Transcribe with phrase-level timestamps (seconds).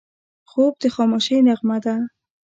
[0.49, 1.95] خوب د خاموشۍ نغمه ده